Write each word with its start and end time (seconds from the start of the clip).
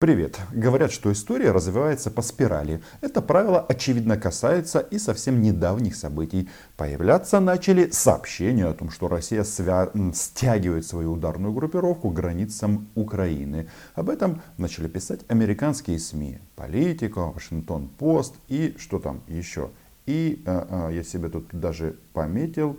Привет! 0.00 0.38
Говорят, 0.52 0.92
что 0.92 1.10
история 1.10 1.50
развивается 1.50 2.12
по 2.12 2.22
спирали. 2.22 2.80
Это 3.00 3.20
правило 3.20 3.60
очевидно 3.68 4.16
касается 4.16 4.78
и 4.78 4.96
совсем 4.96 5.42
недавних 5.42 5.96
событий. 5.96 6.48
Появляться 6.76 7.40
начали 7.40 7.90
сообщения 7.90 8.66
о 8.66 8.74
том, 8.74 8.90
что 8.90 9.08
Россия 9.08 9.42
свя... 9.42 9.90
стягивает 10.14 10.86
свою 10.86 11.14
ударную 11.14 11.52
группировку 11.52 12.10
к 12.10 12.14
границам 12.14 12.86
Украины. 12.94 13.68
Об 13.96 14.08
этом 14.08 14.40
начали 14.56 14.86
писать 14.86 15.22
американские 15.26 15.98
СМИ. 15.98 16.38
Политика, 16.54 17.32
Вашингтон-Пост 17.32 18.36
и 18.46 18.76
что 18.78 19.00
там 19.00 19.22
еще. 19.26 19.70
И 20.06 20.44
э, 20.46 20.90
э, 20.90 20.94
я 20.94 21.02
себе 21.02 21.28
тут 21.28 21.48
даже 21.50 21.96
пометил 22.12 22.78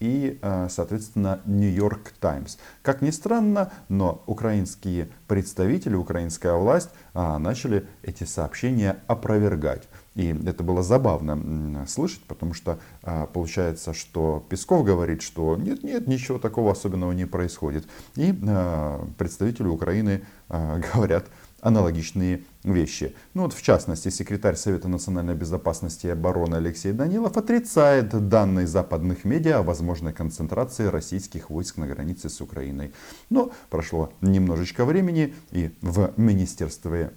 и, 0.00 0.38
э, 0.40 0.68
соответственно, 0.70 1.40
Нью-Йорк 1.44 2.12
Таймс. 2.20 2.58
Как 2.82 3.02
ни 3.02 3.10
странно, 3.10 3.72
но 3.88 4.22
украинские 4.26 5.08
представители, 5.26 5.94
украинская 5.94 6.54
власть 6.54 6.90
а, 7.14 7.38
начали 7.38 7.86
эти 8.02 8.24
сообщения 8.24 8.98
опровергать. 9.06 9.88
И 10.14 10.28
это 10.46 10.62
было 10.62 10.82
забавно 10.82 11.86
слышать, 11.86 12.22
потому 12.24 12.54
что 12.54 12.78
а, 13.02 13.26
получается, 13.26 13.94
что 13.94 14.44
Песков 14.48 14.84
говорит, 14.84 15.22
что 15.22 15.56
нет, 15.56 15.82
нет, 15.82 16.06
ничего 16.06 16.38
такого 16.38 16.72
особенного 16.72 17.12
не 17.12 17.26
происходит. 17.26 17.86
И 18.16 18.34
а, 18.48 19.04
представители 19.16 19.68
Украины 19.68 20.22
говорят, 20.48 21.26
аналогичные 21.60 22.44
вещи. 22.72 23.14
Ну 23.34 23.42
вот 23.42 23.52
в 23.52 23.62
частности, 23.62 24.08
секретарь 24.08 24.56
Совета 24.56 24.88
национальной 24.88 25.34
безопасности 25.34 26.06
и 26.06 26.10
обороны 26.10 26.56
Алексей 26.56 26.92
Данилов 26.92 27.36
отрицает 27.36 28.28
данные 28.28 28.66
западных 28.66 29.24
медиа 29.24 29.58
о 29.58 29.62
возможной 29.62 30.12
концентрации 30.12 30.86
российских 30.86 31.50
войск 31.50 31.76
на 31.76 31.86
границе 31.86 32.28
с 32.28 32.40
Украиной. 32.40 32.92
Но 33.30 33.52
прошло 33.70 34.12
немножечко 34.20 34.84
времени 34.84 35.34
и 35.50 35.70
в 35.80 36.12
Министерстве 36.16 37.12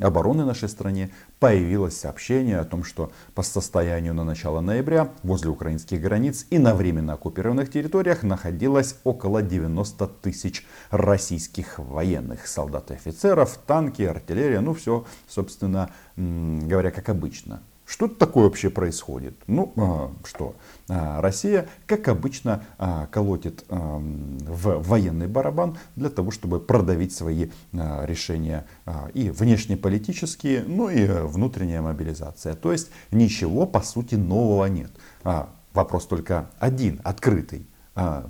обороны 0.00 0.44
нашей 0.44 0.68
стране 0.68 1.10
появилось 1.44 1.98
сообщение 1.98 2.58
о 2.58 2.64
том, 2.64 2.84
что 2.84 3.12
по 3.34 3.42
состоянию 3.42 4.14
на 4.14 4.24
начало 4.24 4.62
ноября 4.62 5.10
возле 5.22 5.50
украинских 5.50 6.00
границ 6.00 6.46
и 6.48 6.58
на 6.58 6.74
временно 6.74 7.12
оккупированных 7.12 7.70
территориях 7.70 8.22
находилось 8.22 8.96
около 9.04 9.42
90 9.42 10.06
тысяч 10.22 10.66
российских 10.88 11.78
военных, 11.78 12.46
солдат 12.46 12.92
и 12.92 12.94
офицеров, 12.94 13.58
танки, 13.66 14.00
артиллерия, 14.00 14.60
ну 14.60 14.72
все, 14.72 15.04
собственно 15.28 15.90
говоря, 16.16 16.90
как 16.90 17.10
обычно. 17.10 17.60
Что 17.86 18.08
такое 18.08 18.44
вообще 18.44 18.70
происходит? 18.70 19.34
Ну, 19.46 19.72
а, 19.76 20.10
что? 20.24 20.54
А, 20.88 21.20
Россия, 21.20 21.68
как 21.86 22.08
обычно, 22.08 22.64
а, 22.78 23.06
колотит 23.06 23.64
а, 23.68 23.98
в 23.98 24.82
военный 24.88 25.26
барабан 25.26 25.76
для 25.94 26.08
того, 26.08 26.30
чтобы 26.30 26.60
продавить 26.60 27.14
свои 27.14 27.48
а, 27.72 28.06
решения 28.06 28.66
а, 28.86 29.10
и 29.12 29.28
внешнеполитические, 29.28 30.64
ну 30.66 30.88
и 30.88 31.06
внутренняя 31.06 31.82
мобилизация. 31.82 32.54
То 32.54 32.72
есть 32.72 32.90
ничего, 33.10 33.66
по 33.66 33.80
сути, 33.80 34.14
нового 34.14 34.64
нет. 34.66 34.90
А, 35.22 35.50
вопрос 35.74 36.06
только 36.06 36.50
один, 36.58 37.00
открытый. 37.04 37.66
А, 37.94 38.28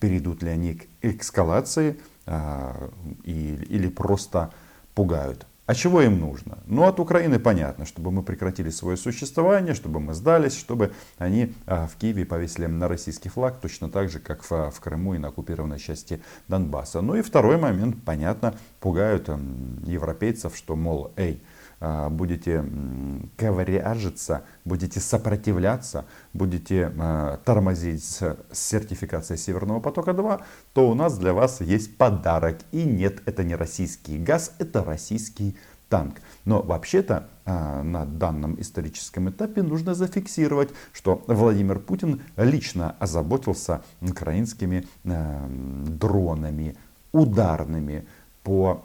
перейдут 0.00 0.42
ли 0.42 0.50
они 0.50 0.74
к 0.74 0.86
эскалации 1.02 1.98
а, 2.24 2.90
и, 3.24 3.58
или 3.68 3.88
просто 3.88 4.52
пугают? 4.94 5.46
А 5.66 5.74
чего 5.74 6.02
им 6.02 6.18
нужно? 6.18 6.58
Ну, 6.72 6.84
от 6.84 6.98
Украины 7.00 7.38
понятно, 7.38 7.84
чтобы 7.84 8.10
мы 8.10 8.22
прекратили 8.22 8.70
свое 8.70 8.96
существование, 8.96 9.74
чтобы 9.74 10.00
мы 10.00 10.14
сдались, 10.14 10.58
чтобы 10.58 10.94
они 11.18 11.52
а, 11.66 11.86
в 11.86 11.96
Киеве 11.96 12.24
повесили 12.24 12.64
на 12.64 12.88
российский 12.88 13.28
флаг, 13.28 13.60
точно 13.60 13.90
так 13.90 14.08
же, 14.08 14.20
как 14.20 14.42
в, 14.42 14.70
в 14.70 14.80
Крыму 14.80 15.12
и 15.12 15.18
на 15.18 15.28
оккупированной 15.28 15.78
части 15.78 16.22
Донбасса. 16.48 17.02
Ну 17.02 17.14
и 17.14 17.20
второй 17.20 17.58
момент, 17.58 17.96
понятно, 18.06 18.54
пугают 18.80 19.28
а, 19.28 19.38
европейцев, 19.84 20.56
что, 20.56 20.74
мол, 20.74 21.12
эй, 21.16 21.42
а, 21.84 22.08
будете 22.08 22.64
ковыряжиться, 23.36 24.44
будете 24.64 25.00
сопротивляться, 25.00 26.06
будете 26.32 26.90
а, 26.98 27.38
тормозить 27.44 28.04
с 28.04 28.38
сертификацией 28.52 29.36
Северного 29.36 29.80
потока-2, 29.80 30.42
то 30.72 30.88
у 30.88 30.94
нас 30.94 31.18
для 31.18 31.34
вас 31.34 31.60
есть 31.60 31.98
подарок. 31.98 32.60
И 32.70 32.84
нет, 32.84 33.20
это 33.26 33.44
не 33.44 33.56
российский 33.56 34.16
газ, 34.16 34.54
это 34.58 34.84
российский 34.84 35.56
танк. 35.92 36.22
Но 36.46 36.62
вообще-то 36.62 37.28
а, 37.44 37.82
на 37.82 38.06
данном 38.06 38.58
историческом 38.58 39.28
этапе 39.28 39.62
нужно 39.62 39.94
зафиксировать, 39.94 40.70
что 40.94 41.22
Владимир 41.26 41.80
Путин 41.80 42.22
лично 42.38 42.96
озаботился 42.98 43.82
украинскими 44.00 44.86
дронами 45.04 46.76
ударными 47.12 48.06
по 48.42 48.82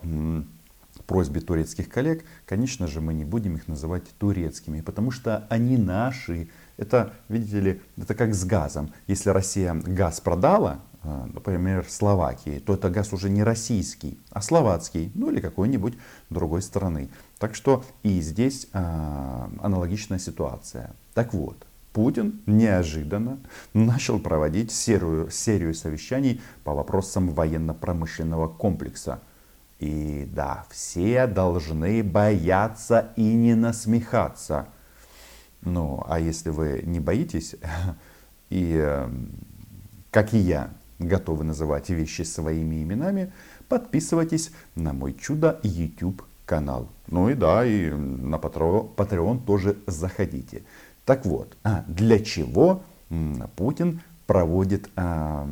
просьбе 1.08 1.40
турецких 1.40 1.88
коллег, 1.88 2.26
конечно 2.46 2.86
же, 2.86 3.00
мы 3.00 3.14
не 3.14 3.24
будем 3.24 3.56
их 3.56 3.70
называть 3.70 4.04
турецкими, 4.20 4.82
потому 4.82 5.10
что 5.10 5.48
они 5.50 5.78
наши. 5.78 6.50
Это, 6.76 7.14
видите 7.30 7.62
ли, 7.62 7.82
это 7.96 8.14
как 8.14 8.36
с 8.36 8.44
газом. 8.44 8.92
Если 9.08 9.30
Россия 9.30 9.74
газ 9.74 10.20
продала, 10.20 10.72
а, 10.74 10.87
например, 11.04 11.86
Словакии, 11.88 12.60
то 12.60 12.74
это 12.74 12.90
газ 12.90 13.14
уже 13.14 13.30
не 13.30 13.44
российский, 13.44 14.20
а 14.32 14.42
словацкий, 14.42 15.12
ну 15.16 15.30
или 15.30 15.40
какой-нибудь 15.40 15.94
другой 16.30 16.62
страны. 16.62 17.10
Так 17.40 17.56
что 17.56 17.84
и 18.04 18.20
здесь 18.20 18.68
а, 18.74 19.50
аналогичная 19.62 20.20
ситуация. 20.20 20.92
Так 21.14 21.34
вот, 21.34 21.58
Путин 21.94 22.42
неожиданно 22.46 23.40
начал 23.74 24.20
проводить 24.20 24.72
серию, 24.72 25.32
серию 25.32 25.74
совещаний 25.74 26.42
по 26.64 26.74
вопросам 26.74 27.30
военно-промышленного 27.30 28.48
комплекса. 28.48 29.20
И 29.80 30.28
да, 30.32 30.66
все 30.70 31.26
должны 31.26 32.04
бояться 32.04 33.14
и 33.16 33.24
не 33.24 33.56
насмехаться. 33.56 34.68
Ну, 35.62 36.04
а 36.08 36.20
если 36.20 36.50
вы 36.50 36.84
не 36.86 37.00
боитесь, 37.00 37.56
и, 38.50 38.74
эм, 38.74 39.32
как 40.12 40.36
и 40.36 40.38
я, 40.38 40.70
готовы 41.00 41.44
называть 41.44 41.90
вещи 41.90 42.24
своими 42.24 42.84
именами, 42.84 43.32
подписывайтесь 43.68 44.52
на 44.76 44.94
мой 44.94 45.14
чудо 45.14 45.60
YouTube 45.64 46.24
канал. 46.46 46.90
Ну 47.08 47.30
и 47.30 47.34
да, 47.34 47.66
и 47.66 47.90
на 47.90 48.36
Patreon 48.36 49.46
тоже 49.46 49.78
заходите. 49.86 50.64
Так 51.06 51.26
вот, 51.26 51.58
а 51.64 51.84
для 51.88 52.20
чего 52.20 52.84
Путин 53.56 54.02
проводит 54.26 54.90
а, 54.96 55.48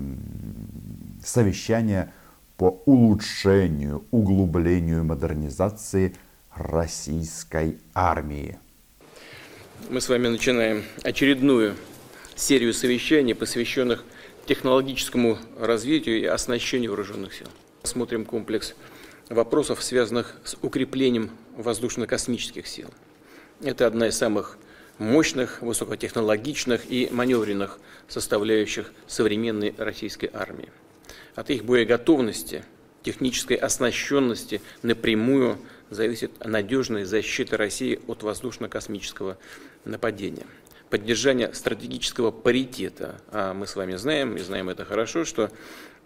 совещание 1.24 2.12
по 2.58 2.82
улучшению, 2.86 4.04
углублению 4.12 5.04
модернизации 5.06 6.16
российской 6.54 7.78
армии. 7.94 8.58
Мы 9.90 10.02
с 10.02 10.10
вами 10.10 10.28
начинаем 10.28 10.84
очередную 11.04 11.76
серию 12.36 12.74
совещаний, 12.74 13.36
посвященных 13.36 14.04
технологическому 14.46 15.38
развитию 15.60 16.20
и 16.20 16.26
оснащению 16.26 16.92
вооруженных 16.92 17.34
сил. 17.34 17.48
Смотрим 17.84 18.26
комплекс 18.26 18.76
вопросов, 19.30 19.84
связанных 19.84 20.36
с 20.44 20.56
укреплением 20.62 21.32
воздушно-космических 21.58 22.68
сил. 22.68 22.90
Это 23.62 23.88
одна 23.88 24.08
из 24.08 24.18
самых 24.18 24.58
мощных, 24.98 25.62
высокотехнологичных 25.62 26.90
и 26.90 27.10
маневренных 27.12 27.80
составляющих 28.08 28.92
современной 29.08 29.74
российской 29.78 30.30
армии 30.34 30.70
от 31.36 31.50
их 31.50 31.66
боеготовности, 31.66 32.64
технической 33.04 33.58
оснащенности 33.58 34.62
напрямую 34.82 35.60
зависит 35.90 36.32
надежная 36.44 37.06
защита 37.06 37.58
России 37.58 38.00
от 38.08 38.24
воздушно-космического 38.24 39.38
нападения. 39.84 40.48
Поддержание 40.90 41.54
стратегического 41.54 42.32
паритета. 42.32 43.22
А 43.32 43.54
мы 43.54 43.68
с 43.68 43.76
вами 43.76 43.96
знаем, 43.96 44.38
и 44.38 44.40
знаем 44.40 44.70
это 44.70 44.86
хорошо, 44.86 45.26
что 45.26 45.50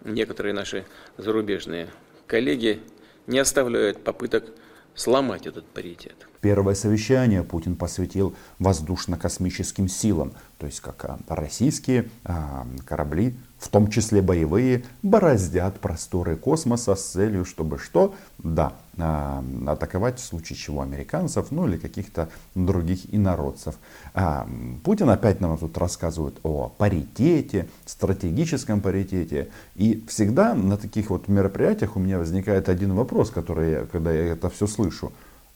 некоторые 0.04 0.52
наши 0.52 0.86
зарубежные 1.16 1.88
коллеги 2.26 2.80
не 3.26 3.38
оставляют 3.38 4.02
попыток 4.02 4.44
сломать 4.94 5.46
этот 5.46 5.66
паритет. 5.66 6.28
Первое 6.40 6.74
совещание 6.74 7.42
Путин 7.42 7.76
посвятил 7.76 8.34
воздушно-космическим 8.58 9.88
силам, 9.88 10.32
то 10.58 10.66
есть 10.66 10.80
как 10.80 11.04
а, 11.04 11.18
российские 11.28 12.10
а, 12.24 12.66
корабли 12.86 13.34
в 13.60 13.68
том 13.68 13.90
числе 13.90 14.22
боевые, 14.22 14.84
бороздят 15.02 15.78
просторы 15.80 16.36
космоса 16.36 16.96
с 16.96 17.04
целью, 17.04 17.44
чтобы 17.44 17.78
что? 17.78 18.14
Да, 18.38 18.72
а, 18.96 19.44
атаковать 19.66 20.18
в 20.18 20.24
случае 20.24 20.56
чего 20.56 20.80
американцев, 20.80 21.50
ну 21.50 21.68
или 21.68 21.76
каких-то 21.76 22.30
других 22.54 23.00
инородцев. 23.14 23.74
А, 24.14 24.48
Путин 24.82 25.10
опять 25.10 25.42
нам 25.42 25.58
тут 25.58 25.76
рассказывает 25.76 26.38
о 26.42 26.72
паритете, 26.78 27.68
стратегическом 27.84 28.80
паритете. 28.80 29.50
И 29.76 30.02
всегда 30.08 30.54
на 30.54 30.78
таких 30.78 31.10
вот 31.10 31.28
мероприятиях 31.28 31.96
у 31.96 32.00
меня 32.00 32.18
возникает 32.18 32.70
один 32.70 32.94
вопрос, 32.94 33.28
который 33.30 33.72
я, 33.72 33.84
когда 33.84 34.10
я 34.10 34.32
это 34.32 34.48
все 34.48 34.66
слышу. 34.66 35.12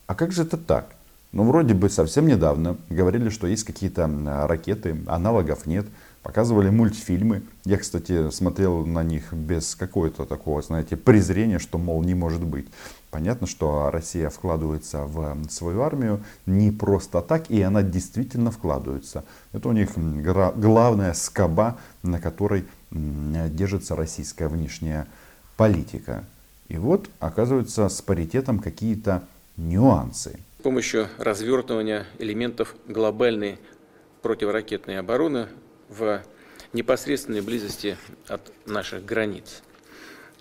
А 0.07 0.15
как 0.15 0.31
же 0.31 0.43
это 0.43 0.59
так? 0.59 0.95
Ну, 1.33 1.45
вроде 1.45 1.73
бы 1.73 1.89
совсем 1.89 2.27
недавно 2.27 2.77
говорили, 2.91 3.31
что 3.31 3.47
есть 3.47 3.65
какие-то 3.65 4.09
ракеты, 4.47 4.99
аналогов 5.07 5.65
нет. 5.67 5.87
Показывали 6.25 6.71
мультфильмы. 6.71 7.43
Я, 7.65 7.77
кстати, 7.77 8.31
смотрел 8.31 8.85
на 8.87 9.05
них 9.05 9.33
без 9.33 9.77
какого-то 9.77 10.25
такого, 10.25 10.63
знаете, 10.63 10.97
презрения, 10.97 11.59
что, 11.61 11.79
мол, 11.79 12.03
не 12.03 12.15
может 12.15 12.43
быть. 12.43 12.67
Понятно, 13.11 13.47
что 13.47 13.91
Россия 13.93 14.31
вкладывается 14.31 15.05
в 15.05 15.37
свою 15.51 15.83
армию 15.83 16.25
не 16.47 16.73
просто 16.73 17.21
так, 17.21 17.51
и 17.51 17.61
она 17.61 17.83
действительно 17.83 18.51
вкладывается. 18.51 19.25
Это 19.53 19.69
у 19.69 19.73
них 19.73 19.91
главная 19.97 21.13
скоба, 21.13 21.79
на 22.03 22.19
которой 22.19 22.65
держится 22.91 23.95
российская 23.95 24.49
внешняя 24.49 25.07
политика. 25.57 26.25
И 26.69 26.79
вот, 26.79 27.11
оказывается, 27.21 27.89
с 27.89 28.01
паритетом 28.01 28.59
какие-то 28.61 29.23
нюансы. 29.59 30.41
С 30.59 30.63
помощью 30.63 31.09
развертывания 31.19 32.07
элементов 32.19 32.75
глобальной 32.89 33.59
противоракетной 34.23 34.99
обороны 34.99 35.49
в 35.99 36.23
непосредственной 36.73 37.41
близости 37.41 37.97
от 38.29 38.53
наших 38.67 39.05
границ. 39.05 39.63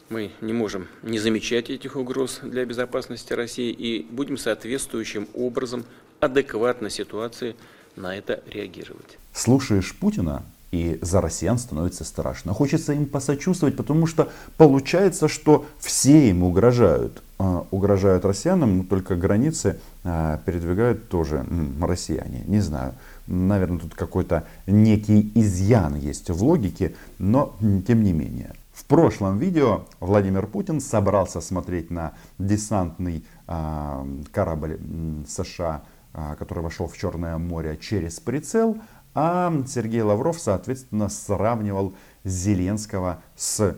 Мы 0.10 0.32
не 0.42 0.54
можем 0.54 0.88
не 1.02 1.20
замечать 1.20 1.70
этих 1.70 1.96
угроз 1.96 2.40
для 2.44 2.66
безопасности 2.66 3.34
России 3.34 3.72
и 3.72 4.06
будем 4.10 4.38
соответствующим 4.38 5.28
образом 5.34 5.86
адекватно 6.20 6.90
ситуации 6.90 7.56
на 7.96 8.16
это 8.18 8.44
реагировать. 8.48 9.18
Слушаешь 9.34 9.96
Путина, 9.96 10.44
и 10.72 10.98
за 11.02 11.22
россиян 11.22 11.60
становится 11.60 12.04
страшно. 12.04 12.52
Хочется 12.54 12.94
им 12.94 13.06
посочувствовать, 13.06 13.78
потому 13.78 14.08
что 14.08 14.32
получается, 14.58 15.28
что 15.28 15.68
все 15.80 16.30
им 16.30 16.44
угрожают. 16.44 17.22
А, 17.38 17.68
угрожают 17.70 18.26
россиянам, 18.26 18.86
только 18.88 19.16
границы 19.16 19.80
передвигают 20.04 21.10
тоже 21.10 21.46
россияне. 21.82 22.44
Не 22.48 22.60
знаю. 22.60 22.94
Наверное, 23.28 23.80
тут 23.80 23.96
какой-то 23.96 24.46
некий 24.68 25.32
изъян 25.36 25.96
есть 25.96 26.30
в 26.30 26.44
логике, 26.44 26.96
но 27.20 27.56
тем 27.88 28.04
не 28.04 28.12
менее. 28.12 28.54
В 28.74 28.86
прошлом 28.86 29.38
видео 29.38 29.86
Владимир 30.00 30.48
Путин 30.48 30.82
собрался 30.82 31.42
смотреть 31.42 31.92
на 31.92 32.14
десантный 32.40 33.24
э, 33.48 34.06
корабль 34.32 34.80
США, 35.28 35.84
э, 36.14 36.36
который 36.40 36.64
вошел 36.64 36.88
в 36.88 36.98
Черное 36.98 37.38
море 37.38 37.78
через 37.80 38.20
прицел, 38.20 38.78
а 39.14 39.54
Сергей 39.68 40.02
Лавров, 40.02 40.40
соответственно, 40.40 41.08
сравнивал 41.08 41.94
Зеленского 42.24 43.22
с 43.36 43.78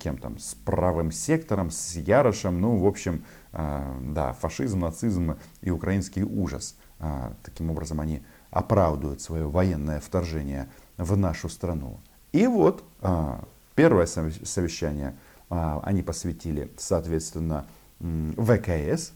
кем 0.00 0.16
там, 0.18 0.38
с 0.38 0.54
правым 0.54 1.12
сектором, 1.12 1.70
с 1.70 1.94
Ярошем, 1.94 2.60
ну, 2.60 2.78
в 2.78 2.86
общем, 2.86 3.22
да, 3.52 4.32
фашизм, 4.40 4.80
нацизм 4.80 5.36
и 5.60 5.70
украинский 5.70 6.22
ужас. 6.22 6.76
Э, 6.98 7.32
таким 7.42 7.70
образом, 7.70 8.00
они 8.00 8.22
оправдывают 8.50 9.20
свое 9.20 9.46
военное 9.46 10.00
вторжение 10.00 10.68
в 10.96 11.16
нашу 11.16 11.48
страну. 11.48 12.00
И 12.32 12.46
вот 12.46 12.82
э, 13.02 13.38
первое 13.74 14.06
совещание 14.06 15.16
они 15.50 16.02
посвятили, 16.02 16.72
соответственно, 16.78 17.66
ВКС, 18.00 19.12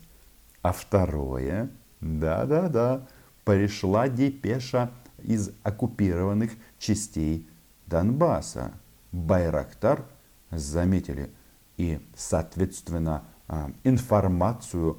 а 0.61 0.73
второе, 0.73 1.71
да-да-да, 2.03 3.07
пришла 3.45 4.09
депеша 4.09 4.91
из 5.23 5.51
оккупированных 5.63 6.51
частей 6.79 7.49
Донбасса. 7.87 8.73
Байрактар 9.13 10.05
заметили 10.51 11.31
и, 11.77 12.01
соответственно, 12.17 13.25
а, 13.25 13.36
информацию 13.85 14.99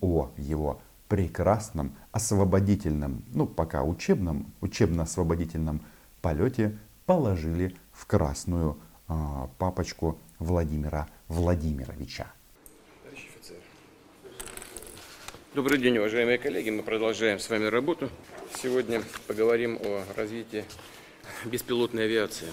о 0.00 0.30
его 0.36 0.80
прекрасном 1.08 1.96
освободительном, 2.12 3.24
ну 3.32 3.46
пока 3.46 3.82
учебном, 3.82 4.52
учебно-освободительном 4.60 5.80
полете 6.20 6.78
положили 7.06 7.74
в 7.92 8.06
красную 8.06 8.78
э, 9.08 9.14
папочку 9.58 10.18
Владимира 10.38 11.08
Владимировича. 11.28 12.30
Добрый 15.54 15.78
день, 15.78 15.96
уважаемые 15.98 16.38
коллеги. 16.38 16.70
Мы 16.70 16.82
продолжаем 16.82 17.38
с 17.38 17.48
вами 17.48 17.64
работу. 17.64 18.10
Сегодня 18.54 19.02
поговорим 19.26 19.78
о 19.82 20.04
развитии 20.14 20.64
беспилотной 21.46 22.04
авиации. 22.04 22.48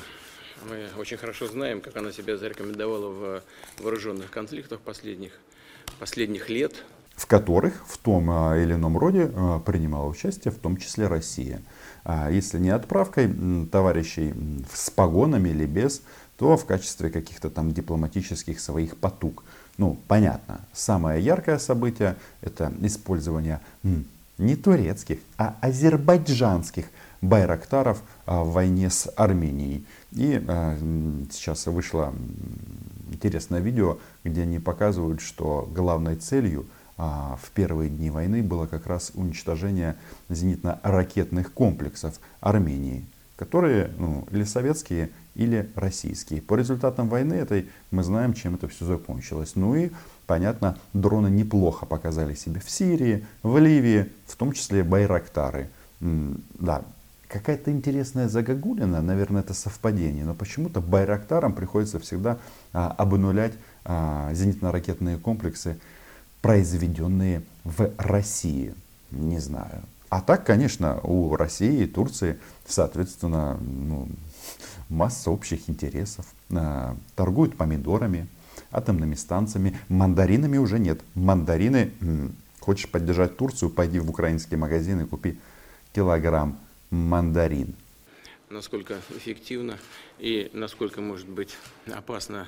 Мы 0.63 0.87
очень 0.97 1.17
хорошо 1.17 1.47
знаем, 1.47 1.81
как 1.81 1.97
она 1.97 2.11
себя 2.11 2.37
зарекомендовала 2.37 3.09
в 3.09 3.43
вооруженных 3.79 4.31
конфликтах 4.31 4.79
последних, 4.79 5.31
последних 5.99 6.49
лет. 6.49 6.73
В 7.15 7.27
которых 7.27 7.85
в 7.87 7.97
том 7.97 8.29
а, 8.29 8.57
или 8.57 8.73
ином 8.73 8.97
роде 8.97 9.31
а, 9.33 9.59
принимала 9.59 10.07
участие, 10.07 10.51
в 10.51 10.57
том 10.57 10.77
числе 10.77 11.07
Россия. 11.07 11.61
А 12.03 12.29
если 12.29 12.59
не 12.59 12.69
отправкой 12.69 13.33
товарищей 13.71 14.33
с 14.73 14.89
погонами 14.89 15.49
или 15.49 15.65
без, 15.65 16.01
то 16.37 16.57
в 16.57 16.65
качестве 16.65 17.09
каких-то 17.09 17.49
там 17.49 17.71
дипломатических 17.71 18.59
своих 18.59 18.97
потуг. 18.97 19.43
Ну, 19.77 19.97
понятно, 20.07 20.61
самое 20.73 21.23
яркое 21.23 21.57
событие 21.57 22.15
это 22.41 22.71
использование 22.81 23.59
не 24.37 24.55
турецких, 24.55 25.19
а 25.37 25.55
азербайджанских 25.61 26.85
байрактаров 27.21 28.01
а, 28.25 28.43
в 28.43 28.51
войне 28.51 28.89
с 28.89 29.11
Арменией. 29.15 29.85
И 30.11 30.43
а, 30.47 30.77
сейчас 31.31 31.67
вышло 31.67 32.13
интересное 33.11 33.59
видео, 33.59 33.99
где 34.23 34.43
они 34.43 34.59
показывают, 34.59 35.21
что 35.21 35.69
главной 35.73 36.15
целью 36.15 36.67
а, 36.97 37.37
в 37.41 37.51
первые 37.51 37.89
дни 37.89 38.09
войны 38.09 38.43
было 38.43 38.67
как 38.67 38.87
раз 38.87 39.11
уничтожение 39.15 39.95
зенитно-ракетных 40.29 41.51
комплексов 41.53 42.19
Армении, 42.39 43.05
которые 43.35 43.91
ну, 43.97 44.27
или 44.31 44.43
советские, 44.43 45.09
или 45.35 45.69
российские. 45.75 46.41
По 46.41 46.55
результатам 46.55 47.09
войны 47.09 47.33
этой 47.33 47.67
мы 47.91 48.03
знаем, 48.03 48.33
чем 48.33 48.55
это 48.55 48.67
все 48.69 48.85
закончилось. 48.85 49.53
Ну 49.55 49.75
и 49.75 49.89
понятно, 50.25 50.77
дроны 50.93 51.27
неплохо 51.27 51.85
показали 51.85 52.35
себя 52.35 52.61
в 52.61 52.69
Сирии, 52.69 53.25
в 53.43 53.57
Ливии, 53.57 54.11
в 54.27 54.35
том 54.35 54.51
числе 54.51 54.83
Байрактары. 54.83 55.69
Да, 55.99 56.83
какая-то 57.27 57.71
интересная 57.71 58.29
загогулина, 58.29 59.01
наверное, 59.01 59.41
это 59.41 59.53
совпадение, 59.53 60.25
но 60.25 60.33
почему-то 60.33 60.81
Байрактарам 60.81 61.53
приходится 61.53 61.99
всегда 61.99 62.37
а, 62.73 62.93
обнулять 62.97 63.53
а, 63.83 64.31
зенитно-ракетные 64.33 65.17
комплексы, 65.17 65.77
произведенные 66.41 67.43
в 67.63 67.91
России. 67.97 68.73
Не 69.11 69.39
знаю. 69.39 69.81
А 70.09 70.21
так, 70.21 70.45
конечно, 70.45 70.99
у 71.01 71.35
России 71.35 71.83
и 71.83 71.87
Турции, 71.87 72.39
соответственно, 72.67 73.57
ну, 73.61 74.07
масса 74.89 75.31
общих 75.31 75.69
интересов. 75.69 76.25
А, 76.51 76.95
торгуют 77.15 77.57
помидорами, 77.57 78.27
атомными 78.75 79.15
станциями. 79.15 79.77
Мандаринами 79.89 80.57
уже 80.57 80.79
нет. 80.79 81.01
Мандарины, 81.15 81.91
хочешь 82.59 82.89
поддержать 82.89 83.37
Турцию, 83.37 83.69
пойди 83.69 83.99
в 83.99 84.09
украинский 84.09 84.57
магазин 84.57 85.01
и 85.01 85.05
купи 85.05 85.37
килограмм 85.93 86.57
мандарин. 86.89 87.75
Насколько 88.49 88.97
эффективно 89.17 89.79
и 90.19 90.51
насколько 90.53 91.01
может 91.01 91.27
быть 91.27 91.57
опасно 91.91 92.47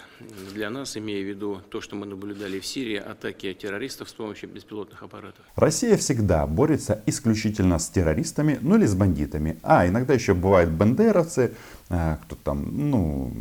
для 0.54 0.70
нас, 0.70 0.96
имея 0.96 1.24
в 1.24 1.28
виду 1.28 1.62
то, 1.72 1.82
что 1.82 1.96
мы 1.96 2.06
наблюдали 2.06 2.60
в 2.60 2.66
Сирии, 2.68 2.98
атаки 2.98 3.52
террористов 3.54 4.10
с 4.10 4.14
помощью 4.14 4.50
беспилотных 4.50 5.02
аппаратов. 5.02 5.44
Россия 5.56 5.98
всегда 5.98 6.46
борется 6.46 7.02
исключительно 7.08 7.80
с 7.80 7.90
террористами, 7.90 8.60
ну 8.62 8.78
или 8.78 8.86
с 8.86 8.94
бандитами. 8.94 9.58
А 9.64 9.88
иногда 9.88 10.14
еще 10.14 10.36
бывают 10.36 10.70
бандеровцы, 10.70 11.56
а, 11.90 12.20
кто 12.24 12.36
там, 12.36 12.92
ну, 12.92 13.32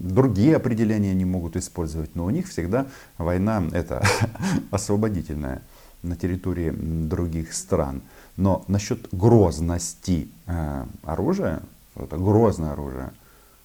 другие 0.00 0.56
определения 0.56 1.12
не 1.12 1.26
могут 1.26 1.54
использовать, 1.56 2.14
но 2.14 2.24
у 2.24 2.30
них 2.30 2.48
всегда 2.48 2.86
война 3.18 3.62
это 3.72 4.02
освободительная 4.70 5.62
на 6.02 6.16
территории 6.16 6.70
других 6.70 7.52
стран. 7.52 8.00
Но 8.36 8.64
насчет 8.68 9.08
грозности 9.12 10.28
э, 10.46 10.84
оружия, 11.02 11.62
это 11.96 12.16
грозное 12.16 12.72
оружие, 12.72 13.12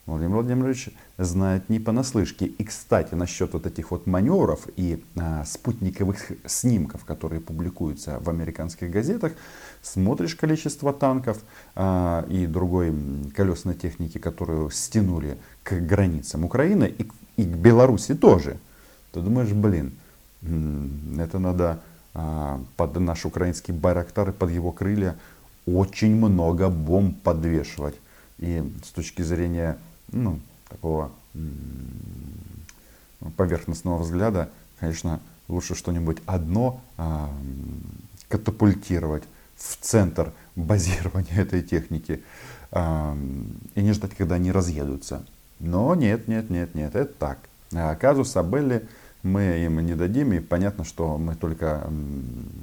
Владимир 0.08 0.38
Владимирович 0.38 0.90
знает 1.18 1.70
не 1.70 1.80
понаслышке. 1.80 2.46
И, 2.46 2.64
кстати, 2.64 3.14
насчет 3.14 3.54
вот 3.54 3.66
этих 3.66 3.92
вот 3.92 4.08
маневров 4.08 4.68
и 4.76 5.04
а, 5.16 5.46
спутниковых 5.46 6.32
снимков, 6.46 7.06
которые 7.06 7.40
публикуются 7.40 8.20
в 8.20 8.30
американских 8.30 8.90
газетах, 8.90 9.34
смотришь 9.82 10.36
количество 10.36 10.92
танков 10.92 11.38
а, 11.76 12.26
и 12.30 12.48
другой 12.48 12.94
колесной 13.36 13.76
техники, 13.76 14.18
которую 14.18 14.72
стянули 14.72 15.38
к 15.64 15.74
границам 15.74 16.46
Украины 16.46 16.94
и, 16.98 17.08
и 17.38 17.44
к 17.44 17.56
Беларуси 17.56 18.16
тоже, 18.16 18.58
то 19.12 19.22
думаешь, 19.22 19.52
блин, 19.52 19.94
это 21.20 21.38
надо 21.38 21.80
а, 22.14 22.60
под 22.76 23.00
наш 23.00 23.26
украинский 23.26 23.74
Байрактар 23.74 24.30
и 24.30 24.34
под 24.34 24.50
его 24.50 24.72
крылья 24.72 25.16
очень 25.68 26.16
много 26.16 26.70
бомб 26.70 27.22
подвешивать. 27.22 27.96
И 28.42 28.64
с 28.84 28.90
точки 28.90 29.22
зрения 29.22 29.78
ну, 30.12 30.40
такого 30.68 31.12
поверхностного 33.38 34.00
взгляда, 34.00 34.50
конечно, 34.80 35.22
лучше 35.48 35.76
что-нибудь 35.76 36.18
одно 36.26 36.82
а, 36.98 37.34
катапультировать 38.28 39.24
в 39.56 39.78
центр 39.78 40.34
базирования 40.56 41.36
этой 41.42 41.62
техники 41.62 42.24
и 42.74 43.82
не 43.82 43.92
ждать, 43.92 44.16
когда 44.16 44.36
они 44.36 44.52
разъедутся. 44.52 45.26
Но 45.60 45.94
нет, 45.94 46.28
нет, 46.30 46.50
нет, 46.50 46.74
нет, 46.74 46.96
это 46.96 47.14
так. 47.14 47.40
А 47.74 47.96
казус 47.96 48.36
Абелли 48.38 48.88
мы 49.24 49.64
им 49.66 49.80
не 49.80 49.96
дадим, 49.96 50.34
и 50.34 50.40
понятно, 50.40 50.84
что 50.84 51.18
мы 51.18 51.36
только 51.36 51.88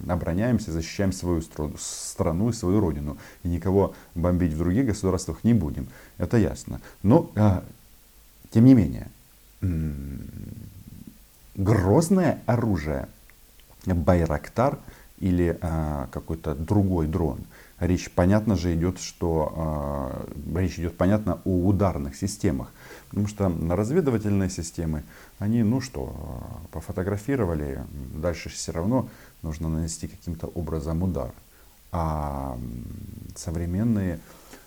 обороняемся, 0.09 0.73
защищаем 0.73 1.13
свою 1.13 1.43
страну 1.79 2.51
и 2.51 2.53
свою 2.53 2.81
родину, 2.81 3.17
и 3.45 3.49
никого 3.49 3.95
бомбить 4.15 4.53
в 4.53 4.59
других 4.59 4.87
государствах 4.87 5.45
не 5.45 5.55
будем, 5.55 5.89
это 6.17 6.37
ясно. 6.37 6.81
Но, 7.03 7.31
а, 7.37 7.65
тем 8.51 8.65
не 8.65 8.75
менее, 8.75 9.09
грозное 11.55 12.41
оружие, 12.47 13.09
Байрактар 13.87 14.79
или 15.19 15.57
а, 15.61 16.09
какой-то 16.11 16.55
другой 16.55 17.07
дрон, 17.07 17.41
речь, 17.79 18.11
понятно 18.11 18.57
же, 18.57 18.75
идет, 18.75 18.99
что 18.99 19.53
а, 19.57 20.27
речь 20.59 20.79
идет, 20.79 20.97
понятно, 20.97 21.41
о 21.45 21.67
ударных 21.69 22.17
системах. 22.17 22.73
Потому 23.11 23.27
что 23.27 23.53
разведывательные 23.71 24.51
системы, 24.51 25.03
они, 25.39 25.63
ну 25.63 25.81
что, 25.81 26.15
пофотографировали, 26.73 27.83
дальше 28.15 28.51
все 28.51 28.73
равно 28.73 29.09
нужно 29.43 29.69
нанести 29.69 30.09
каким-то 30.09 30.47
образом 30.49 31.03
удар. 31.03 31.33
А 31.91 32.59
современные 33.35 34.21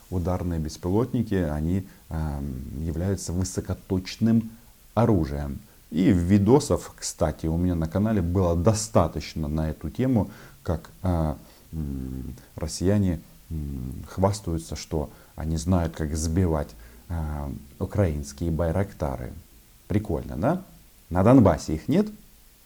ударные 0.10 0.60
беспилотники, 0.60 1.36
они 1.36 1.88
э, 2.10 2.42
являются 2.80 3.32
высокоточным 3.32 4.50
оружием. 4.94 5.60
И 5.92 6.12
видосов, 6.12 6.94
кстати, 6.98 7.46
у 7.46 7.58
меня 7.58 7.76
на 7.76 7.88
канале 7.88 8.22
было 8.22 8.56
достаточно 8.56 9.48
на 9.48 9.70
эту 9.70 9.90
тему, 9.90 10.30
как 10.64 10.90
э, 11.04 11.36
россияне 12.56 13.22
э, 13.50 13.54
хвастаются, 14.08 14.76
что 14.76 15.10
они 15.36 15.58
знают, 15.58 15.96
как 15.96 16.16
сбивать 16.16 16.70
э, 16.70 16.91
украинские 17.80 18.52
байрактары. 18.52 19.34
Прикольно, 19.88 20.38
да? 20.38 20.64
На 21.10 21.24
Донбассе 21.24 21.76
их 21.76 21.88
нет, 21.88 22.08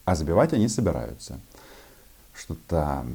а 0.06 0.16
сбивать 0.16 0.54
они 0.54 0.68
собираются. 0.68 1.40
Что-то 2.34 3.06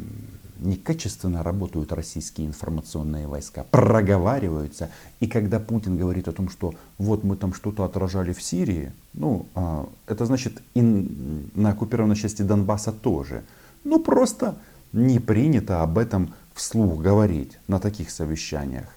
некачественно 0.59 1.43
работают 1.43 1.93
российские 1.93 2.47
информационные 2.47 3.27
войска, 3.27 3.65
проговариваются. 3.71 4.91
И 5.21 5.27
когда 5.27 5.61
Путин 5.61 5.97
говорит 5.97 6.29
о 6.29 6.33
том, 6.33 6.49
что 6.49 6.75
вот 6.99 7.23
мы 7.25 7.37
там 7.37 7.55
что-то 7.55 7.85
отражали 7.85 8.33
в 8.33 8.43
Сирии, 8.43 8.93
ну, 9.15 9.47
а, 9.55 9.89
это 10.07 10.27
значит 10.27 10.61
и 10.75 10.83
на 10.83 11.71
оккупированной 11.71 12.17
части 12.17 12.43
Донбасса 12.43 12.93
тоже. 12.93 13.43
Ну, 13.85 14.01
просто 14.01 14.57
не 14.93 15.19
принято 15.19 15.83
об 15.83 15.97
этом 15.97 16.35
вслух 16.55 17.01
говорить 17.01 17.59
на 17.69 17.79
таких 17.79 18.11
совещаниях 18.11 18.89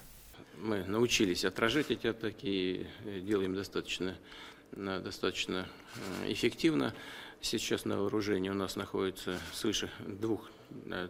мы 0.64 0.82
научились 0.84 1.44
отражать 1.44 1.90
эти 1.90 2.06
атаки 2.06 2.46
и 2.46 2.86
э, 3.04 3.20
делаем 3.20 3.54
достаточно, 3.54 4.14
достаточно 4.72 5.66
э, 6.24 6.32
эффективно. 6.32 6.94
Сейчас 7.42 7.84
на 7.84 7.98
вооружении 7.98 8.48
у 8.48 8.54
нас 8.54 8.74
находится 8.74 9.36
свыше 9.52 9.90
двух 10.06 10.50
э, 10.86 11.08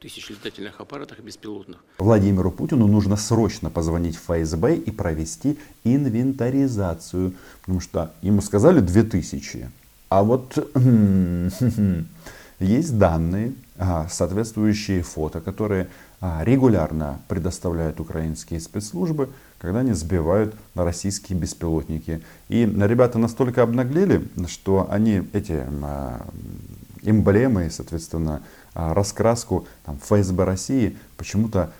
тысяч 0.00 0.28
летательных 0.28 0.80
аппаратов 0.80 1.18
беспилотных. 1.20 1.82
Владимиру 1.98 2.52
Путину 2.52 2.86
нужно 2.86 3.16
срочно 3.16 3.70
позвонить 3.70 4.16
в 4.16 4.24
ФСБ 4.24 4.76
и 4.76 4.90
провести 4.90 5.58
инвентаризацию, 5.84 7.32
потому 7.62 7.80
что 7.80 8.12
ему 8.20 8.42
сказали 8.42 8.80
2000, 8.80 9.70
а 10.10 10.22
вот 10.22 10.58
есть 12.58 12.98
данные, 12.98 13.54
соответствующие 14.10 15.02
фото, 15.02 15.40
которые 15.40 15.84
а, 15.84 15.88
регулярно 16.20 17.20
предоставляют 17.28 17.98
украинские 17.98 18.60
спецслужбы, 18.60 19.30
когда 19.58 19.80
они 19.80 19.94
сбивают 19.94 20.54
российские 20.74 21.38
беспилотники. 21.38 22.22
И 22.48 22.64
ребята 22.64 23.18
настолько 23.18 23.62
обнаглели, 23.62 24.28
что 24.46 24.86
они 24.90 25.26
эти 25.32 25.64
а, 25.82 26.26
эмблемы, 27.02 27.70
соответственно, 27.70 28.42
а, 28.74 28.92
раскраску 28.92 29.66
там, 29.86 29.98
ФСБ 29.98 30.44
России 30.44 30.98
почему-то 31.16 31.72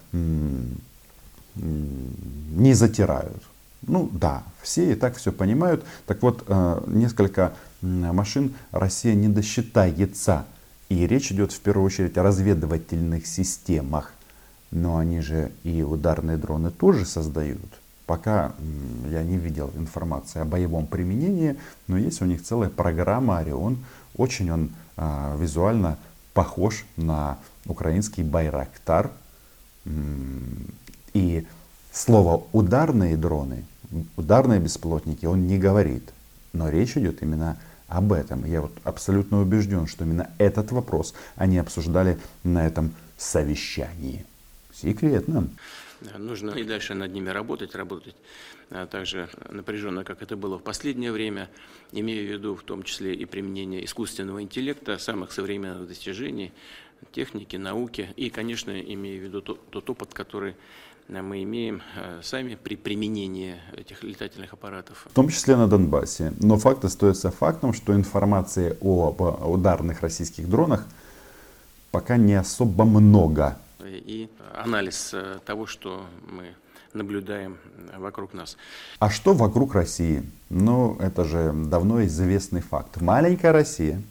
не 1.55 2.75
затирают. 2.75 3.43
Ну 3.87 4.09
да, 4.13 4.43
все 4.63 4.93
и 4.93 4.95
так 4.95 5.17
все 5.17 5.33
понимают. 5.33 5.85
Так 6.07 6.23
вот, 6.23 6.49
несколько 6.87 7.53
машин 7.83 8.55
Россия 8.71 9.15
не 9.15 9.29
досчитается. 9.29 10.47
И 10.89 11.07
речь 11.07 11.33
идет 11.33 11.53
в 11.53 11.61
первую 11.61 11.87
очередь 11.87 12.17
о 12.17 12.23
разведывательных 12.23 13.27
системах 13.27 14.13
но 14.71 14.99
они 14.99 15.21
же 15.21 15.53
и 15.65 15.83
ударные 15.83 16.37
дроны 16.37 16.71
тоже 16.71 17.05
создают. 17.05 17.81
Пока 18.07 18.55
я 19.09 19.23
не 19.23 19.37
видел 19.37 19.71
информации 19.77 20.41
о 20.41 20.45
боевом 20.45 20.87
применении, 20.87 21.57
но 21.87 21.97
есть 21.97 22.21
у 22.23 22.25
них 22.25 22.43
целая 22.43 22.69
программа 22.69 23.39
Орион. 23.39 23.79
Очень 24.17 24.51
он 24.51 24.71
а, 24.97 25.37
визуально 25.37 25.97
похож 26.35 26.85
на 26.97 27.39
украинский 27.67 28.25
Байрактар. 28.25 29.11
И 31.15 31.47
слово 31.93 32.45
ударные 32.53 33.17
дроны, 33.17 33.65
ударные 34.17 34.61
беспилотники 34.61 35.27
он 35.27 35.47
не 35.47 35.59
говорит. 35.59 36.13
Но 36.53 36.69
речь 36.69 36.97
идет 36.97 37.23
именно 37.23 37.59
об 37.89 38.13
этом. 38.13 38.45
Я 38.45 38.63
вот 38.63 38.73
абсолютно 38.85 39.41
убежден, 39.41 39.87
что 39.87 40.05
именно 40.05 40.31
этот 40.39 40.73
вопрос 40.73 41.15
они 41.37 41.59
обсуждали 41.59 42.19
на 42.45 42.67
этом 42.67 42.93
совещании. 43.17 44.25
Секретно. 44.81 45.49
Нужно 46.17 46.53
и 46.53 46.65
дальше 46.65 46.95
над 46.95 47.13
ними 47.13 47.29
работать, 47.29 47.75
работать 47.75 48.15
а 48.71 48.87
так 48.87 49.05
же 49.05 49.29
напряженно, 49.49 50.05
как 50.05 50.23
это 50.23 50.37
было 50.37 50.59
в 50.59 50.63
последнее 50.63 51.11
время, 51.11 51.51
имея 51.93 52.23
в 52.23 52.31
виду 52.31 52.55
в 52.55 52.63
том 52.63 52.85
числе 52.85 53.15
и 53.15 53.25
применение 53.25 53.85
искусственного 53.85 54.43
интеллекта, 54.43 54.97
самых 54.97 55.33
современных 55.33 55.89
достижений, 55.89 56.53
техники, 57.13 57.57
науки 57.57 58.11
и, 58.17 58.31
конечно, 58.31 58.71
имея 58.71 59.21
в 59.21 59.25
виду 59.25 59.43
тот, 59.43 59.69
тот 59.71 59.91
опыт, 59.91 60.15
который 60.15 60.55
мы 61.09 61.43
имеем 61.43 61.83
э, 61.97 62.21
сами 62.23 62.55
при 62.55 62.77
применении 62.77 63.57
этих 63.77 64.05
летательных 64.05 64.53
аппаратов. 64.53 65.09
В 65.11 65.15
том 65.15 65.29
числе 65.29 65.57
на 65.57 65.67
Донбассе. 65.67 66.33
Но 66.41 66.57
факт 66.57 66.85
остается 66.85 67.33
фактом, 67.33 67.73
что 67.73 67.93
информации 67.93 68.77
об 68.81 69.21
ударных 69.21 70.03
российских 70.03 70.49
дронах 70.49 70.87
пока 71.91 72.17
не 72.17 72.35
особо 72.35 72.85
много 72.85 73.59
и 73.85 74.29
анализ 74.55 75.11
э, 75.13 75.39
того, 75.45 75.67
что 75.67 76.07
мы 76.29 76.55
наблюдаем 76.93 77.59
вокруг 77.97 78.35
нас. 78.35 78.57
А 78.99 79.11
что 79.11 79.35
вокруг 79.35 79.75
России? 79.75 80.23
Ну, 80.49 80.97
это 80.99 81.25
же 81.25 81.53
давно 81.53 82.05
известный 82.05 82.61
факт. 82.61 83.01
Маленькая 83.01 83.53
Россия 83.53 84.03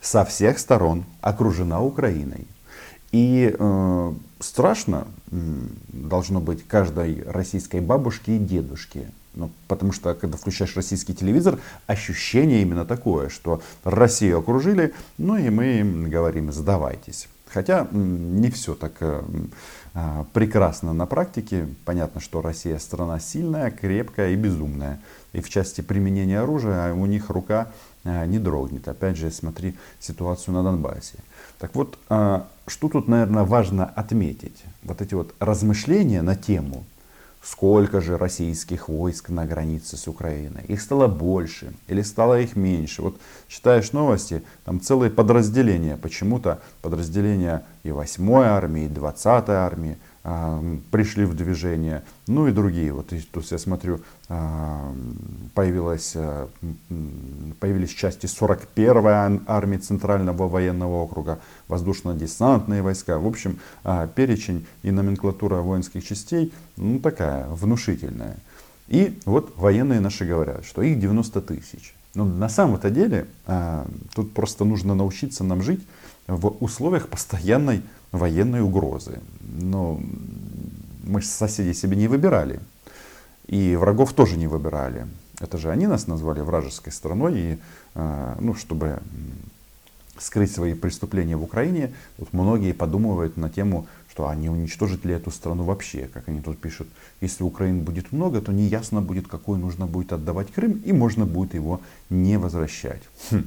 со 0.00 0.24
всех 0.24 0.58
сторон 0.58 1.04
окружена 1.20 1.82
Украиной. 1.82 2.46
И 3.10 3.54
э, 3.58 4.12
страшно 4.40 5.06
должно 5.30 6.40
быть 6.40 6.66
каждой 6.66 7.22
российской 7.22 7.80
бабушке 7.80 8.36
и 8.36 8.38
дедушке. 8.38 9.10
Ну, 9.34 9.50
потому 9.68 9.92
что, 9.92 10.14
когда 10.14 10.36
включаешь 10.36 10.74
российский 10.74 11.14
телевизор, 11.14 11.58
ощущение 11.86 12.62
именно 12.62 12.84
такое, 12.84 13.28
что 13.28 13.62
Россию 13.84 14.38
окружили, 14.38 14.94
ну 15.16 15.36
и 15.36 15.48
мы 15.48 15.78
им 15.78 16.10
говорим, 16.10 16.50
сдавайтесь. 16.50 17.28
Хотя 17.52 17.86
не 17.92 18.50
все 18.50 18.74
так 18.74 18.92
э, 19.00 19.22
а, 19.94 20.26
прекрасно 20.32 20.92
на 20.92 21.06
практике. 21.06 21.66
Понятно, 21.84 22.20
что 22.20 22.42
Россия 22.42 22.78
страна 22.78 23.18
сильная, 23.20 23.70
крепкая 23.70 24.30
и 24.30 24.36
безумная. 24.36 25.00
И 25.32 25.40
в 25.40 25.48
части 25.48 25.80
применения 25.80 26.40
оружия 26.40 26.92
у 26.92 27.06
них 27.06 27.30
рука 27.30 27.68
а, 28.04 28.26
не 28.26 28.38
дрогнет. 28.38 28.86
Опять 28.86 29.16
же, 29.16 29.30
смотри 29.30 29.76
ситуацию 29.98 30.54
на 30.54 30.62
Донбассе. 30.62 31.18
Так 31.58 31.74
вот, 31.74 31.98
а, 32.08 32.46
что 32.66 32.88
тут, 32.88 33.08
наверное, 33.08 33.44
важно 33.44 33.86
отметить? 33.86 34.62
Вот 34.82 35.00
эти 35.00 35.14
вот 35.14 35.34
размышления 35.40 36.22
на 36.22 36.36
тему 36.36 36.84
Сколько 37.42 38.00
же 38.00 38.18
российских 38.18 38.88
войск 38.88 39.28
на 39.28 39.46
границе 39.46 39.96
с 39.96 40.08
Украиной? 40.08 40.64
Их 40.66 40.80
стало 40.80 41.06
больше 41.06 41.72
или 41.86 42.02
стало 42.02 42.40
их 42.40 42.56
меньше? 42.56 43.02
Вот 43.02 43.20
читаешь 43.46 43.92
новости, 43.92 44.42
там 44.64 44.80
целые 44.80 45.10
подразделения, 45.10 45.96
почему-то 45.96 46.60
подразделения 46.82 47.64
и 47.84 47.92
8 47.92 48.32
армии, 48.42 48.84
и 48.86 48.88
20 48.88 49.48
армии, 49.50 49.98
пришли 50.90 51.24
в 51.24 51.34
движение, 51.34 52.02
ну 52.26 52.48
и 52.48 52.52
другие. 52.52 52.92
Вот 52.92 53.12
тут 53.30 53.50
я 53.50 53.58
смотрю, 53.58 54.00
появилась, 54.28 56.12
а, 56.16 56.48
появились 57.60 57.90
части 57.90 58.26
41-й 58.26 59.40
армии 59.46 59.78
Центрального 59.78 60.48
военного 60.48 61.02
округа, 61.02 61.38
воздушно-десантные 61.68 62.82
войска. 62.82 63.18
В 63.18 63.26
общем, 63.26 63.58
а, 63.84 64.06
перечень 64.06 64.66
и 64.82 64.90
номенклатура 64.90 65.56
воинских 65.56 66.04
частей, 66.04 66.52
ну 66.76 66.98
такая, 66.98 67.48
внушительная. 67.48 68.36
И 68.88 69.18
вот 69.24 69.52
военные 69.56 70.00
наши 70.00 70.24
говорят, 70.24 70.64
что 70.64 70.82
их 70.82 70.98
90 70.98 71.40
тысяч. 71.42 71.94
Но 72.14 72.24
на 72.24 72.48
самом-то 72.48 72.90
деле, 72.90 73.26
а, 73.46 73.86
тут 74.14 74.32
просто 74.32 74.64
нужно 74.64 74.94
научиться 74.94 75.44
нам 75.44 75.62
жить 75.62 75.80
в 76.28 76.62
условиях 76.62 77.08
постоянной 77.08 77.82
военной 78.12 78.60
угрозы. 78.60 79.20
Но 79.40 80.00
мы 81.02 81.22
соседей 81.22 81.74
себе 81.74 81.96
не 81.96 82.06
выбирали. 82.06 82.60
И 83.46 83.76
врагов 83.76 84.12
тоже 84.12 84.36
не 84.36 84.46
выбирали. 84.46 85.06
Это 85.40 85.56
же 85.56 85.70
они 85.70 85.86
нас 85.86 86.06
назвали 86.06 86.40
вражеской 86.40 86.92
страной. 86.92 87.38
И, 87.38 87.58
э, 87.94 88.36
ну, 88.40 88.54
чтобы 88.54 89.00
скрыть 90.18 90.52
свои 90.52 90.74
преступления 90.74 91.36
в 91.36 91.42
Украине, 91.42 91.92
вот 92.18 92.32
многие 92.32 92.72
подумывают 92.72 93.36
на 93.36 93.48
тему, 93.48 93.86
что 94.10 94.28
они 94.28 94.50
уничтожат 94.50 95.04
ли 95.04 95.14
эту 95.14 95.30
страну 95.30 95.62
вообще. 95.62 96.10
Как 96.12 96.28
они 96.28 96.40
тут 96.40 96.58
пишут, 96.58 96.88
если 97.20 97.44
Украины 97.44 97.82
будет 97.82 98.12
много, 98.12 98.40
то 98.40 98.52
неясно 98.52 99.00
будет, 99.00 99.28
какой 99.28 99.58
нужно 99.58 99.86
будет 99.86 100.12
отдавать 100.12 100.52
Крым, 100.52 100.82
и 100.84 100.92
можно 100.92 101.24
будет 101.24 101.54
его 101.54 101.80
не 102.10 102.36
возвращать. 102.36 103.02
Хм. 103.30 103.44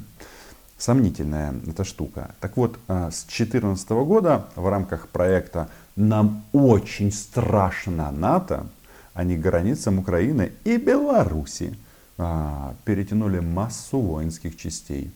Сомнительная 0.81 1.53
эта 1.67 1.83
штука. 1.83 2.31
Так 2.39 2.57
вот, 2.57 2.79
э, 2.87 3.11
с 3.11 3.23
2014 3.25 4.03
года 4.03 4.47
в 4.55 4.67
рамках 4.67 5.09
проекта 5.09 5.69
«Нам 5.95 6.43
очень 6.53 7.11
страшно 7.11 8.09
НАТО», 8.09 8.65
они 9.13 9.37
к 9.37 9.41
границам 9.41 9.99
Украины 9.99 10.53
и 10.63 10.77
Беларуси 10.77 11.77
а, 12.17 12.73
перетянули 12.83 13.41
массу 13.41 13.99
воинских 13.99 14.57
частей. 14.57 15.11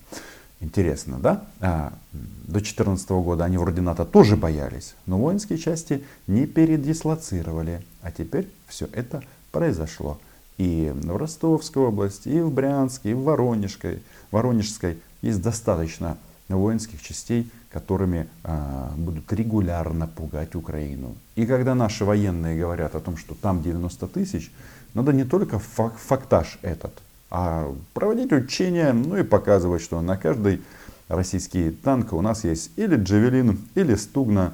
Интересно, 0.60 1.18
да? 1.18 1.44
А, 1.62 1.94
до 2.12 2.60
2014 2.60 3.10
года 3.10 3.46
они 3.46 3.58
вроде 3.58 3.82
НАТО 3.82 4.06
тоже 4.06 4.36
боялись, 4.38 4.94
но 5.08 5.18
воинские 5.18 5.58
части 5.58 6.04
не 6.28 6.46
передислоцировали. 6.46 7.82
А 8.04 8.12
теперь 8.12 8.48
все 8.68 8.88
это 8.92 9.24
произошло. 9.52 10.20
И 10.60 10.94
в 10.94 11.18
Ростовской 11.18 11.86
области, 11.86 12.30
и 12.30 12.40
в 12.40 12.52
Брянске, 12.52 13.12
и 13.12 13.14
в 13.16 13.24
Воронежской, 13.24 14.04
Воронежской 14.30 15.00
есть 15.26 15.42
достаточно 15.42 16.18
воинских 16.48 17.02
частей, 17.02 17.50
которыми 17.72 18.28
а, 18.44 18.94
будут 18.96 19.34
регулярно 19.34 20.08
пугать 20.08 20.56
Украину. 20.56 21.16
И 21.36 21.46
когда 21.46 21.76
наши 21.76 22.06
военные 22.06 22.60
говорят 22.60 22.96
о 22.96 23.00
том, 23.00 23.18
что 23.18 23.34
там 23.34 23.64
90 23.64 24.08
тысяч, 24.08 24.52
надо 24.94 25.12
не 25.12 25.26
только 25.26 25.60
фак 25.60 25.98
фактаж 25.98 26.60
этот, 26.62 26.94
а 27.32 27.74
проводить 27.94 28.32
учения, 28.32 28.94
ну 28.94 29.18
и 29.18 29.24
показывать, 29.24 29.82
что 29.82 30.00
на 30.02 30.16
каждый 30.16 30.62
российский 31.08 31.72
танк 31.72 32.14
у 32.14 32.22
нас 32.22 32.44
есть 32.44 32.72
или 32.76 32.96
Джавелин, 32.96 33.60
или 33.74 33.96
Стугна, 33.96 34.54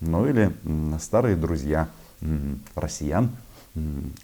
ну 0.00 0.26
или 0.26 0.52
старые 0.98 1.36
друзья 1.36 1.88
россиян, 2.74 3.30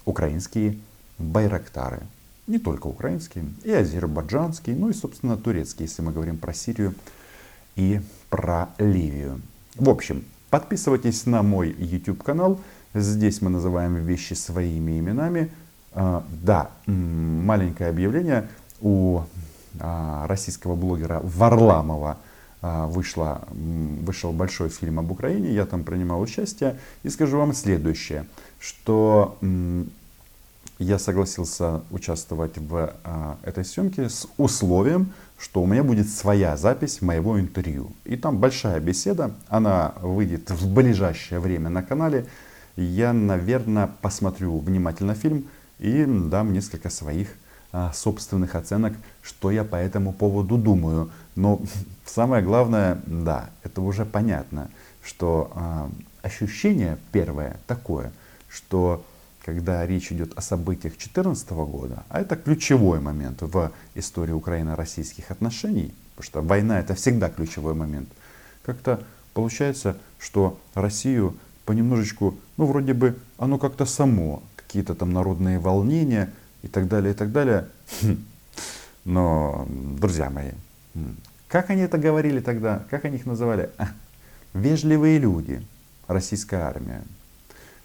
украинские 0.05 0.79
байрактары. 1.19 2.01
Не 2.53 2.59
только 2.59 2.87
украинские, 2.87 3.47
и 3.65 3.73
азербайджанские, 3.73 4.77
ну 4.77 4.91
и, 4.91 4.93
собственно, 4.93 5.39
турецкие, 5.39 5.89
если 5.89 6.03
мы 6.03 6.13
говорим 6.13 6.37
про 6.37 6.53
Сирию 6.53 6.95
и 7.77 8.03
про 8.29 8.69
Ливию. 8.77 9.41
В 9.77 9.89
общем, 9.89 10.23
подписывайтесь 10.51 11.25
на 11.25 11.43
мой 11.43 11.75
YouTube 11.79 12.23
канал. 12.23 12.61
Здесь 12.93 13.41
мы 13.41 13.49
называем 13.49 13.95
вещи 13.95 14.35
своими 14.35 14.99
именами. 14.99 15.51
А, 15.95 16.27
да, 16.43 16.71
маленькое 16.87 17.89
объявление. 17.89 18.47
У 18.83 19.23
а, 19.81 20.27
российского 20.27 20.75
блогера 20.75 21.21
Варламова 21.23 22.19
а, 22.61 22.87
вышло, 22.87 23.49
вышел 23.49 24.31
большой 24.35 24.69
фильм 24.69 24.99
об 24.99 25.11
Украине. 25.11 25.55
Я 25.55 25.65
там 25.65 25.85
принимал 25.85 26.21
участие. 26.21 26.79
И 27.03 27.09
скажу 27.09 27.39
вам 27.39 27.55
следующее, 27.55 28.27
что 28.61 29.39
я 30.83 30.99
согласился 30.99 31.83
участвовать 31.91 32.59
в 32.59 32.95
а, 33.05 33.39
этой 33.43 33.65
съемке 33.65 34.09
с 34.09 34.27
условием, 34.37 35.13
что 35.39 35.63
у 35.63 35.67
меня 35.67 35.83
будет 35.83 36.09
своя 36.09 36.57
запись 36.57 37.03
моего 37.03 37.41
интервью. 37.41 37.93
И 38.05 38.17
там 38.17 38.39
большая 38.39 38.81
беседа, 38.81 39.33
она 39.49 39.95
выйдет 40.01 40.51
в 40.51 40.73
ближайшее 40.73 41.41
время 41.41 41.71
на 41.71 41.83
канале. 41.83 42.27
Я, 42.77 43.13
наверное, 43.13 43.91
посмотрю 44.01 44.59
внимательно 44.59 45.15
фильм 45.15 45.47
и 45.79 46.05
дам 46.05 46.53
несколько 46.53 46.91
своих 46.91 47.29
а, 47.73 47.93
собственных 47.93 48.55
оценок, 48.55 48.95
что 49.23 49.51
я 49.51 49.65
по 49.65 49.77
этому 49.77 50.13
поводу 50.13 50.59
думаю. 50.59 51.11
Но 51.37 51.61
самое 52.05 52.43
главное, 52.43 53.01
да, 53.07 53.51
это 53.63 53.81
уже 53.81 54.05
понятно, 54.05 54.71
что 55.03 55.51
а, 55.55 55.91
ощущение 56.23 56.99
первое 57.13 57.57
такое, 57.67 58.13
что 58.49 59.05
когда 59.45 59.85
речь 59.87 60.13
идет 60.13 60.33
о 60.39 60.41
событиях 60.41 60.95
2014 60.95 61.51
года, 61.51 62.05
а 62.09 62.21
это 62.21 62.37
ключевой 62.37 63.01
момент 63.01 63.43
в 63.43 63.73
истории 63.95 64.33
украино-российских 64.33 65.31
отношений, 65.31 65.93
потому 66.15 66.27
что 66.27 66.43
война 66.43 66.79
это 66.79 66.95
всегда 66.95 67.29
ключевой 67.29 67.75
момент, 67.75 68.09
как-то 68.65 69.03
получается, 69.35 69.97
что 70.19 70.61
Россию 70.75 71.37
понемножечку, 71.65 72.37
ну 72.57 72.67
вроде 72.67 72.95
бы 72.95 73.17
оно 73.39 73.59
как-то 73.59 73.85
само, 73.85 74.43
какие-то 74.57 74.95
там 74.95 75.13
народные 75.13 75.59
волнения 75.59 76.33
и 76.63 76.69
так 76.69 76.89
далее, 76.89 77.13
и 77.13 77.17
так 77.17 77.33
далее. 77.33 77.69
Хм. 78.01 78.25
Но, 79.05 79.67
друзья 79.69 80.31
мои, 80.31 80.53
как 81.49 81.71
они 81.71 81.83
это 81.83 81.99
говорили 81.99 82.41
тогда, 82.41 82.85
как 82.91 83.05
они 83.05 83.17
их 83.17 83.27
называли? 83.27 83.71
Вежливые 84.55 85.19
люди, 85.19 85.67
российская 86.07 86.61
армия. 86.61 87.03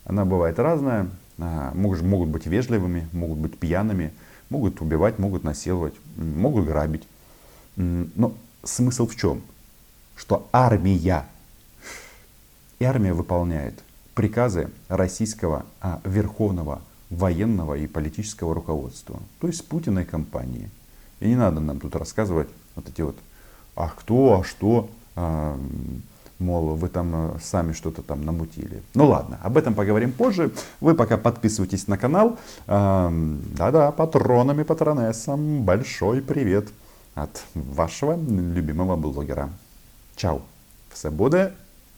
Она 0.05 0.25
бывает 0.25 0.59
разная, 0.59 1.09
могут, 1.37 2.01
могут 2.01 2.29
быть 2.29 2.45
вежливыми, 2.45 3.07
могут 3.11 3.37
быть 3.37 3.57
пьяными, 3.57 4.11
могут 4.49 4.81
убивать, 4.81 5.19
могут 5.19 5.43
насиловать, 5.43 5.93
могут 6.15 6.65
грабить. 6.65 7.07
Но 7.75 8.33
смысл 8.63 9.07
в 9.07 9.15
чем? 9.15 9.41
Что 10.15 10.47
армия, 10.51 11.25
и 12.79 12.83
армия 12.83 13.13
выполняет 13.13 13.83
приказы 14.15 14.71
российского 14.89 15.65
а, 15.79 16.01
верховного 16.03 16.81
военного 17.09 17.75
и 17.75 17.87
политического 17.87 18.55
руководства, 18.55 19.19
то 19.39 19.47
есть 19.47 19.65
Путина 19.67 19.99
и 19.99 20.05
компании. 20.05 20.69
И 21.19 21.27
не 21.27 21.35
надо 21.35 21.59
нам 21.59 21.79
тут 21.79 21.95
рассказывать 21.95 22.49
вот 22.75 22.89
эти 22.89 23.01
вот, 23.01 23.15
а 23.75 23.89
кто, 23.89 24.39
а 24.39 24.43
что, 24.43 24.89
а, 25.15 25.59
мол, 26.39 26.75
вы 26.75 26.89
там 26.89 27.35
э, 27.35 27.39
сами 27.41 27.73
что-то 27.73 28.01
там 28.01 28.25
намутили. 28.25 28.81
Ну 28.93 29.07
ладно, 29.07 29.39
об 29.43 29.57
этом 29.57 29.73
поговорим 29.73 30.11
позже. 30.11 30.51
Вы 30.79 30.95
пока 30.95 31.17
подписывайтесь 31.17 31.87
на 31.87 31.97
канал. 31.97 32.37
Да-да, 32.67 33.91
патронами, 33.91 34.63
патронессам 34.63 35.63
большой 35.63 36.21
привет 36.21 36.67
от 37.15 37.43
вашего 37.55 38.15
любимого 38.15 38.95
блогера. 38.95 39.49
Чао. 40.15 40.41
Все 40.91 41.09
буде 41.11 41.53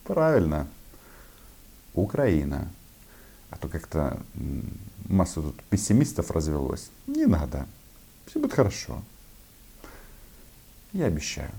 правильно. 0.06 0.68
Украина. 1.94 2.68
А 3.50 3.58
то 3.58 3.68
как-то 3.68 4.20
массу 5.08 5.42
тут 5.42 5.64
пессимистов 5.64 6.32
развелось. 6.32 6.90
Не 7.08 7.26
надо. 7.26 7.66
Все 8.28 8.40
будет 8.40 8.54
хорошо. 8.54 9.02
Я 10.94 11.06
обещаю. 11.06 11.52